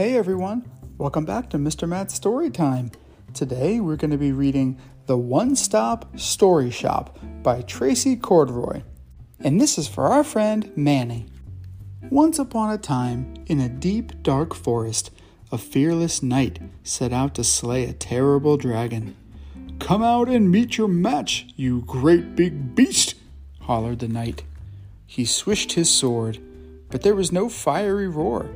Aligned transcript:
Hey 0.00 0.16
everyone, 0.16 0.64
welcome 0.96 1.26
back 1.26 1.50
to 1.50 1.58
Mr. 1.58 1.86
Matt's 1.86 2.14
Story 2.14 2.48
Time. 2.48 2.90
Today 3.34 3.80
we're 3.80 3.96
going 3.96 4.12
to 4.12 4.16
be 4.16 4.32
reading 4.32 4.78
The 5.04 5.18
One 5.18 5.54
Stop 5.54 6.18
Story 6.18 6.70
Shop 6.70 7.18
by 7.42 7.60
Tracey 7.60 8.16
Corderoy. 8.16 8.80
And 9.40 9.60
this 9.60 9.76
is 9.76 9.88
for 9.88 10.06
our 10.06 10.24
friend 10.24 10.72
Manny. 10.74 11.26
Once 12.08 12.38
upon 12.38 12.70
a 12.70 12.78
time, 12.78 13.44
in 13.44 13.60
a 13.60 13.68
deep, 13.68 14.22
dark 14.22 14.54
forest, 14.54 15.10
a 15.52 15.58
fearless 15.58 16.22
knight 16.22 16.60
set 16.82 17.12
out 17.12 17.34
to 17.34 17.44
slay 17.44 17.84
a 17.84 17.92
terrible 17.92 18.56
dragon. 18.56 19.14
Come 19.80 20.02
out 20.02 20.30
and 20.30 20.50
meet 20.50 20.78
your 20.78 20.88
match, 20.88 21.46
you 21.56 21.82
great 21.82 22.34
big 22.34 22.74
beast, 22.74 23.16
hollered 23.60 23.98
the 23.98 24.08
knight. 24.08 24.44
He 25.06 25.26
swished 25.26 25.72
his 25.72 25.90
sword, 25.90 26.38
but 26.88 27.02
there 27.02 27.14
was 27.14 27.30
no 27.30 27.50
fiery 27.50 28.08
roar 28.08 28.48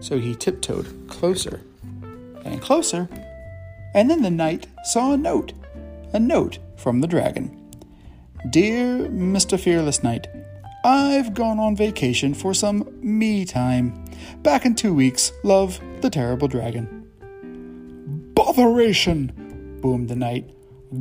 so 0.00 0.18
he 0.18 0.34
tiptoed 0.34 1.08
closer 1.08 1.60
and 2.44 2.60
closer. 2.60 3.08
And 3.94 4.10
then 4.10 4.22
the 4.22 4.30
knight 4.30 4.66
saw 4.84 5.12
a 5.12 5.16
note, 5.16 5.52
a 6.12 6.20
note 6.20 6.58
from 6.76 7.00
the 7.00 7.06
dragon. 7.06 7.56
Dear 8.48 9.08
Mr. 9.08 9.60
Fearless 9.60 10.02
Knight, 10.02 10.26
I've 10.84 11.34
gone 11.34 11.58
on 11.58 11.76
vacation 11.76 12.32
for 12.32 12.54
some 12.54 12.88
me 13.02 13.44
time. 13.44 14.04
Back 14.42 14.64
in 14.64 14.74
two 14.74 14.94
weeks. 14.94 15.30
Love, 15.42 15.78
the 16.00 16.08
terrible 16.08 16.48
dragon. 16.48 17.06
Botheration! 18.34 19.78
boomed 19.82 20.08
the 20.08 20.16
knight. 20.16 20.50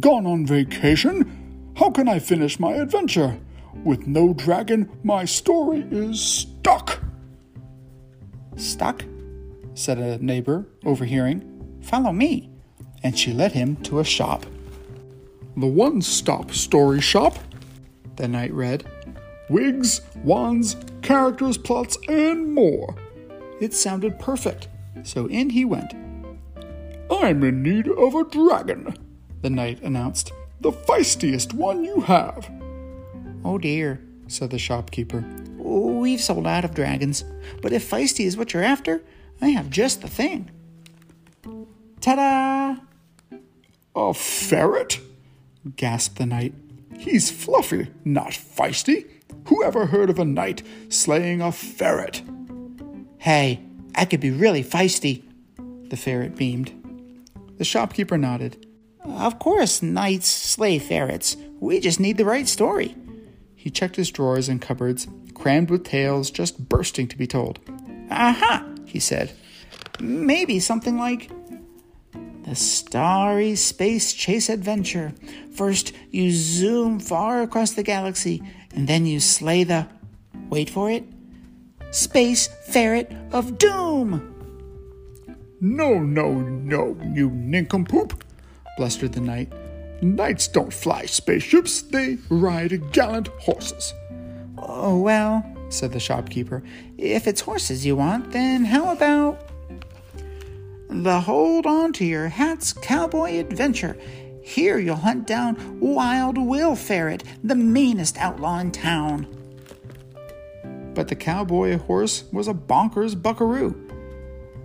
Gone 0.00 0.26
on 0.26 0.46
vacation? 0.46 1.72
How 1.76 1.90
can 1.90 2.08
I 2.08 2.18
finish 2.18 2.58
my 2.58 2.72
adventure? 2.72 3.38
With 3.84 4.08
no 4.08 4.34
dragon, 4.34 4.90
my 5.04 5.24
story 5.24 5.86
is 5.90 6.20
stuck. 6.20 6.97
Stuck? 8.58 9.04
said 9.74 9.98
a 9.98 10.18
neighbor, 10.18 10.66
overhearing. 10.84 11.78
Follow 11.82 12.12
me. 12.12 12.50
And 13.02 13.16
she 13.16 13.32
led 13.32 13.52
him 13.52 13.76
to 13.84 14.00
a 14.00 14.04
shop. 14.04 14.44
The 15.56 15.66
One 15.66 16.02
Stop 16.02 16.52
Story 16.52 17.00
Shop, 17.00 17.38
the 18.16 18.28
knight 18.28 18.52
read. 18.52 18.84
Wigs, 19.48 20.02
wands, 20.22 20.76
characters, 21.02 21.56
plots, 21.56 21.96
and 22.08 22.52
more. 22.52 22.94
It 23.60 23.72
sounded 23.74 24.18
perfect, 24.18 24.68
so 25.04 25.26
in 25.26 25.50
he 25.50 25.64
went. 25.64 25.94
I'm 27.10 27.42
in 27.42 27.62
need 27.62 27.88
of 27.88 28.14
a 28.14 28.24
dragon, 28.24 28.94
the 29.40 29.50
knight 29.50 29.82
announced. 29.82 30.32
The 30.60 30.72
feistiest 30.72 31.54
one 31.54 31.84
you 31.84 32.00
have. 32.02 32.50
Oh 33.44 33.58
dear, 33.58 34.00
said 34.26 34.50
the 34.50 34.58
shopkeeper. 34.58 35.24
We've 35.68 36.20
sold 36.20 36.46
out 36.46 36.64
of 36.64 36.74
dragons, 36.74 37.24
but 37.60 37.74
if 37.74 37.90
feisty 37.90 38.24
is 38.24 38.38
what 38.38 38.54
you're 38.54 38.64
after, 38.64 39.02
I 39.42 39.48
have 39.50 39.68
just 39.68 40.00
the 40.00 40.08
thing. 40.08 40.50
Ta 42.00 42.16
da! 42.16 43.38
A 43.94 44.14
ferret? 44.14 45.00
gasped 45.76 46.16
the 46.16 46.24
knight. 46.24 46.54
He's 46.96 47.30
fluffy, 47.30 47.88
not 48.02 48.30
feisty. 48.30 49.06
Who 49.48 49.62
ever 49.62 49.86
heard 49.86 50.08
of 50.08 50.18
a 50.18 50.24
knight 50.24 50.62
slaying 50.88 51.42
a 51.42 51.52
ferret? 51.52 52.22
Hey, 53.18 53.60
I 53.94 54.06
could 54.06 54.20
be 54.20 54.30
really 54.30 54.64
feisty, 54.64 55.22
the 55.90 55.96
ferret 55.98 56.34
beamed. 56.34 56.72
The 57.58 57.64
shopkeeper 57.64 58.16
nodded. 58.16 58.66
Of 59.04 59.38
course, 59.38 59.82
knights 59.82 60.28
slay 60.28 60.78
ferrets. 60.78 61.36
We 61.60 61.80
just 61.80 62.00
need 62.00 62.16
the 62.16 62.24
right 62.24 62.48
story. 62.48 62.96
He 63.54 63.70
checked 63.70 63.96
his 63.96 64.10
drawers 64.10 64.48
and 64.48 64.62
cupboards, 64.62 65.08
crammed 65.38 65.70
with 65.70 65.84
tales 65.84 66.30
just 66.30 66.68
bursting 66.68 67.08
to 67.08 67.16
be 67.16 67.26
told. 67.26 67.58
Aha, 68.10 68.66
he 68.84 68.98
said. 68.98 69.32
Maybe 70.00 70.60
something 70.60 70.98
like 70.98 71.30
the 72.44 72.54
starry 72.54 73.54
space 73.54 74.12
chase 74.12 74.48
adventure. 74.48 75.12
First, 75.52 75.92
you 76.10 76.30
zoom 76.30 77.00
far 77.00 77.42
across 77.42 77.72
the 77.72 77.82
galaxy, 77.82 78.42
and 78.74 78.88
then 78.88 79.06
you 79.06 79.20
slay 79.20 79.64
the. 79.64 79.86
Wait 80.48 80.70
for 80.70 80.90
it. 80.90 81.04
Space 81.90 82.48
Ferret 82.66 83.12
of 83.32 83.58
Doom! 83.58 84.34
No, 85.60 85.98
no, 85.98 86.32
no, 86.32 86.96
you 87.12 87.30
nincompoop, 87.30 88.22
blustered 88.76 89.12
the 89.12 89.20
knight. 89.20 89.52
Knights 90.00 90.46
don't 90.46 90.72
fly 90.72 91.06
spaceships, 91.06 91.82
they 91.82 92.18
ride 92.30 92.92
gallant 92.92 93.28
horses. 93.28 93.92
Oh, 94.66 94.98
well, 94.98 95.44
said 95.68 95.92
the 95.92 96.00
shopkeeper, 96.00 96.62
if 96.96 97.26
it's 97.26 97.42
horses 97.42 97.84
you 97.86 97.96
want, 97.96 98.32
then 98.32 98.64
how 98.64 98.92
about 98.92 99.40
the 100.88 101.20
Hold 101.20 101.66
On 101.66 101.92
to 101.94 102.04
Your 102.04 102.28
Hats 102.28 102.72
Cowboy 102.72 103.38
Adventure? 103.38 103.96
Here 104.42 104.78
you'll 104.78 104.96
hunt 104.96 105.26
down 105.26 105.78
Wild 105.78 106.38
Will 106.38 106.74
Ferret, 106.74 107.22
the 107.44 107.54
meanest 107.54 108.16
outlaw 108.16 108.58
in 108.58 108.72
town. 108.72 109.26
But 110.94 111.08
the 111.08 111.16
cowboy 111.16 111.78
horse 111.78 112.24
was 112.32 112.48
a 112.48 112.54
bonkers 112.54 113.20
buckaroo. 113.20 113.76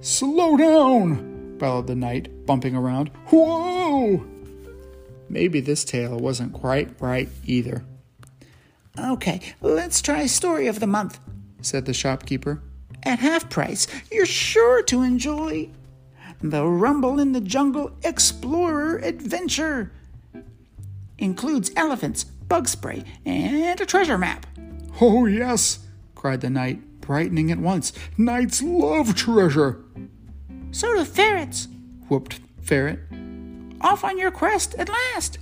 Slow 0.00 0.56
down, 0.56 1.58
bellowed 1.58 1.86
the 1.86 1.94
knight, 1.94 2.46
bumping 2.46 2.74
around. 2.74 3.10
Whoa! 3.26 4.26
Maybe 5.28 5.60
this 5.60 5.84
tale 5.84 6.18
wasn't 6.18 6.52
quite 6.52 7.00
right 7.00 7.28
either. 7.44 7.84
Okay, 8.98 9.40
let's 9.60 10.00
try 10.00 10.26
Story 10.26 10.66
of 10.66 10.80
the 10.80 10.86
Month, 10.86 11.20
said 11.60 11.84
the 11.84 11.92
shopkeeper. 11.92 12.62
At 13.02 13.18
half 13.18 13.48
price, 13.50 13.86
you're 14.10 14.26
sure 14.26 14.82
to 14.84 15.02
enjoy 15.02 15.70
the 16.42 16.64
Rumble 16.66 17.20
in 17.20 17.32
the 17.32 17.40
Jungle 17.40 17.92
Explorer 18.02 18.98
Adventure. 18.98 19.92
Includes 21.18 21.70
elephants, 21.76 22.24
bug 22.24 22.68
spray, 22.68 23.04
and 23.24 23.80
a 23.80 23.86
treasure 23.86 24.18
map. 24.18 24.46
Oh, 25.00 25.26
yes, 25.26 25.80
cried 26.14 26.40
the 26.40 26.50
knight, 26.50 27.00
brightening 27.00 27.50
at 27.50 27.58
once. 27.58 27.92
Knights 28.16 28.62
love 28.62 29.14
treasure. 29.14 29.84
So 30.70 30.94
do 30.94 31.04
ferrets, 31.04 31.68
whooped 32.08 32.40
Ferret 32.62 32.98
off 33.80 34.04
on 34.04 34.18
your 34.18 34.30
quest 34.30 34.74
at 34.74 34.88
last. 34.88 35.38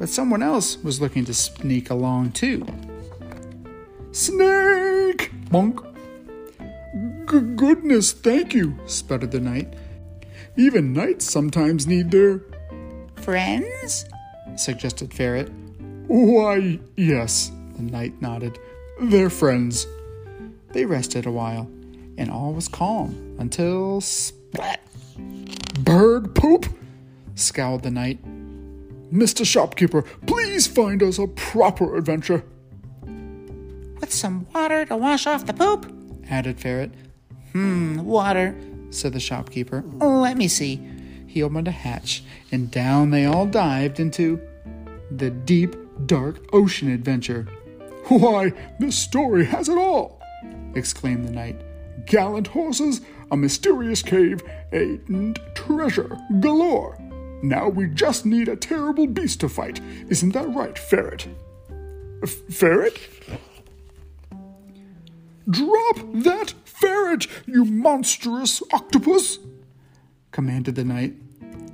But 0.00 0.08
someone 0.08 0.42
else 0.42 0.82
was 0.82 0.98
looking 0.98 1.26
to 1.26 1.34
sneak 1.34 1.90
along 1.90 2.32
too. 2.32 2.66
Snake! 4.12 5.30
Monk! 5.50 5.78
G- 7.30 7.40
goodness, 7.54 8.12
thank 8.12 8.54
you, 8.54 8.78
sputtered 8.86 9.30
the 9.30 9.40
knight. 9.40 9.74
Even 10.56 10.94
knights 10.94 11.30
sometimes 11.30 11.86
need 11.86 12.10
their. 12.10 12.40
Friends? 13.16 14.06
suggested 14.56 15.12
Ferret. 15.12 15.52
Why, 16.06 16.80
yes, 16.96 17.52
the 17.76 17.82
knight 17.82 18.22
nodded. 18.22 18.58
They're 19.02 19.28
friends. 19.28 19.86
They 20.72 20.86
rested 20.86 21.26
a 21.26 21.30
while, 21.30 21.70
and 22.16 22.30
all 22.30 22.54
was 22.54 22.68
calm 22.68 23.36
until 23.38 24.00
splat! 24.00 24.80
Bird 25.80 26.34
poop! 26.34 26.64
scowled 27.34 27.82
the 27.82 27.90
knight. 27.90 28.18
Mr. 29.12 29.44
Shopkeeper, 29.44 30.02
please 30.26 30.66
find 30.66 31.02
us 31.02 31.18
a 31.18 31.26
proper 31.26 31.96
adventure. 31.96 32.44
With 34.00 34.12
some 34.12 34.46
water 34.54 34.84
to 34.86 34.96
wash 34.96 35.26
off 35.26 35.46
the 35.46 35.52
poop? 35.52 35.92
added 36.28 36.60
Ferret. 36.60 36.92
Hmm, 37.52 37.98
water, 38.04 38.54
said 38.90 39.12
the 39.12 39.20
shopkeeper. 39.20 39.82
Let 39.98 40.36
me 40.36 40.46
see. 40.48 40.80
He 41.26 41.42
opened 41.42 41.68
a 41.68 41.72
hatch, 41.72 42.22
and 42.50 42.70
down 42.70 43.10
they 43.10 43.24
all 43.24 43.46
dived 43.46 44.00
into 44.00 44.40
the 45.10 45.30
deep, 45.30 45.76
dark 46.06 46.38
ocean 46.52 46.90
adventure. 46.90 47.46
Why, 48.08 48.52
this 48.78 48.96
story 48.96 49.44
has 49.46 49.68
it 49.68 49.78
all! 49.78 50.20
exclaimed 50.74 51.26
the 51.26 51.32
knight. 51.32 51.60
Gallant 52.06 52.48
horses, 52.48 53.00
a 53.30 53.36
mysterious 53.36 54.02
cave, 54.02 54.42
and 54.72 55.38
treasure 55.54 56.16
galore. 56.40 56.98
Now 57.42 57.68
we 57.68 57.86
just 57.86 58.26
need 58.26 58.48
a 58.48 58.56
terrible 58.56 59.06
beast 59.06 59.40
to 59.40 59.48
fight. 59.48 59.80
Isn't 60.08 60.32
that 60.32 60.54
right, 60.54 60.78
Ferret? 60.78 61.26
F- 62.22 62.30
ferret? 62.50 62.98
Drop 65.48 65.96
that 66.12 66.54
ferret, 66.64 67.26
you 67.46 67.64
monstrous 67.64 68.62
octopus! 68.72 69.38
commanded 70.30 70.74
the 70.74 70.84
knight. 70.84 71.14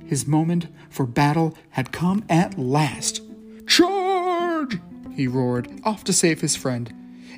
His 0.05 0.25
moment 0.25 0.67
for 0.89 1.05
battle 1.05 1.55
had 1.71 1.91
come 1.91 2.23
at 2.29 2.57
last. 2.57 3.21
Charge! 3.67 4.79
he 5.13 5.27
roared, 5.27 5.81
off 5.83 6.03
to 6.05 6.13
save 6.13 6.41
his 6.41 6.55
friend. 6.55 6.93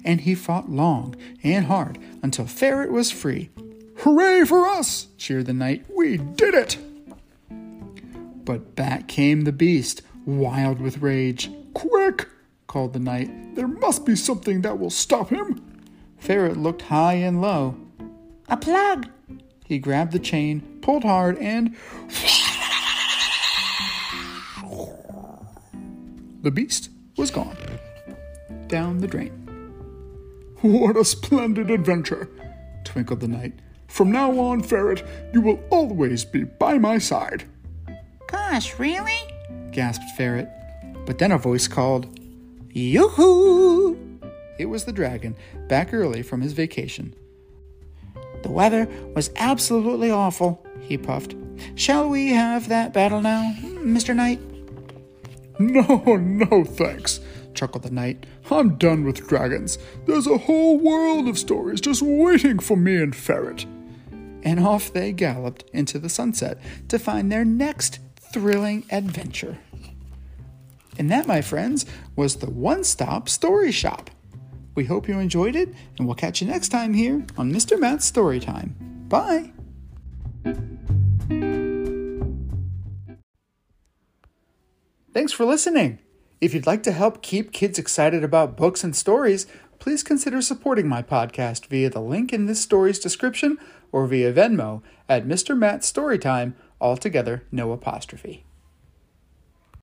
And 0.05 0.21
he 0.21 0.35
fought 0.35 0.69
long 0.69 1.15
and 1.43 1.65
hard 1.65 1.97
until 2.21 2.45
Ferret 2.45 2.91
was 2.91 3.11
free. 3.11 3.49
Hooray 3.97 4.45
for 4.45 4.65
us! 4.67 5.07
cheered 5.17 5.47
the 5.47 5.53
knight. 5.53 5.85
We 5.93 6.17
did 6.17 6.53
it! 6.53 6.77
But 8.49 8.73
back 8.73 9.07
came 9.07 9.41
the 9.41 9.51
beast, 9.51 10.01
wild 10.25 10.81
with 10.81 11.03
rage. 11.03 11.51
Quick! 11.75 12.27
called 12.65 12.93
the 12.93 12.99
knight. 12.99 13.53
There 13.53 13.67
must 13.67 14.07
be 14.07 14.15
something 14.15 14.63
that 14.63 14.79
will 14.79 14.89
stop 14.89 15.29
him. 15.29 15.63
Ferret 16.17 16.57
looked 16.57 16.81
high 16.81 17.13
and 17.13 17.43
low. 17.43 17.77
A 18.47 18.57
plug! 18.57 19.07
He 19.67 19.77
grabbed 19.77 20.13
the 20.13 20.17
chain, 20.17 20.79
pulled 20.81 21.03
hard, 21.03 21.37
and. 21.37 21.75
The 26.41 26.49
beast 26.49 26.89
was 27.17 27.29
gone. 27.29 27.55
Down 28.65 28.97
the 28.97 29.07
drain. 29.07 29.29
What 30.61 30.97
a 30.97 31.05
splendid 31.05 31.69
adventure, 31.69 32.27
twinkled 32.83 33.19
the 33.19 33.27
knight. 33.27 33.59
From 33.87 34.11
now 34.11 34.39
on, 34.39 34.63
Ferret, 34.63 35.03
you 35.35 35.41
will 35.41 35.59
always 35.69 36.25
be 36.25 36.45
by 36.45 36.79
my 36.79 36.97
side. 36.97 37.43
Gosh, 38.31 38.77
really? 38.77 39.17
gasped 39.71 40.09
Ferret. 40.17 40.49
But 41.05 41.17
then 41.17 41.31
a 41.31 41.37
voice 41.37 41.67
called, 41.67 42.19
Yoo-hoo! 42.71 43.97
It 44.57 44.65
was 44.65 44.83
the 44.83 44.91
dragon, 44.91 45.35
back 45.67 45.93
early 45.93 46.21
from 46.21 46.41
his 46.41 46.53
vacation. 46.53 47.15
The 48.43 48.51
weather 48.51 48.87
was 49.15 49.31
absolutely 49.35 50.11
awful, 50.11 50.65
he 50.81 50.97
puffed. 50.97 51.35
Shall 51.75 52.09
we 52.09 52.29
have 52.29 52.69
that 52.69 52.93
battle 52.93 53.21
now, 53.21 53.53
Mr. 53.61 54.15
Knight? 54.15 54.39
No, 55.59 56.15
no, 56.15 56.63
thanks, 56.63 57.19
chuckled 57.53 57.83
the 57.83 57.91
knight. 57.91 58.25
I'm 58.49 58.77
done 58.77 59.03
with 59.03 59.27
dragons. 59.27 59.77
There's 60.05 60.27
a 60.27 60.37
whole 60.37 60.77
world 60.77 61.27
of 61.27 61.37
stories 61.37 61.81
just 61.81 62.01
waiting 62.01 62.59
for 62.59 62.77
me 62.77 62.95
and 62.95 63.15
Ferret. 63.15 63.65
And 64.43 64.59
off 64.61 64.93
they 64.93 65.11
galloped 65.11 65.65
into 65.73 65.99
the 65.99 66.07
sunset 66.07 66.59
to 66.87 66.97
find 66.97 67.29
their 67.29 67.43
next 67.43 67.99
thrilling 68.31 68.85
adventure. 68.91 69.57
And 70.97 71.09
that, 71.11 71.27
my 71.27 71.41
friends, 71.41 71.85
was 72.15 72.37
the 72.37 72.49
one 72.49 72.83
stop 72.83 73.29
story 73.29 73.71
shop. 73.71 74.09
We 74.75 74.85
hope 74.85 75.07
you 75.07 75.19
enjoyed 75.19 75.55
it, 75.55 75.73
and 75.97 76.07
we'll 76.07 76.15
catch 76.15 76.41
you 76.41 76.47
next 76.47 76.69
time 76.69 76.93
here 76.93 77.25
on 77.37 77.51
Mr. 77.51 77.79
Matt's 77.79 78.05
Story 78.05 78.39
Time. 78.39 78.75
Bye. 79.07 79.51
Thanks 85.13 85.31
for 85.33 85.45
listening. 85.45 85.99
If 86.39 86.53
you'd 86.53 86.67
like 86.67 86.83
to 86.83 86.91
help 86.91 87.21
keep 87.21 87.51
kids 87.51 87.77
excited 87.79 88.23
about 88.23 88.55
books 88.55 88.83
and 88.83 88.95
stories, 88.95 89.47
please 89.79 90.03
consider 90.03 90.41
supporting 90.41 90.87
my 90.87 91.01
podcast 91.01 91.65
via 91.65 91.89
the 91.89 91.99
link 91.99 92.31
in 92.31 92.45
this 92.45 92.61
story's 92.61 92.99
description 92.99 93.57
or 93.91 94.05
via 94.07 94.31
Venmo 94.31 94.81
at 95.09 95.25
Mr. 95.25 95.57
Matt's 95.57 95.91
Storytime, 95.91 96.53
altogether 96.81 97.43
no 97.51 97.71
apostrophe. 97.71 98.43